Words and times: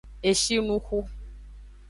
Eshinuxu. 0.29 0.99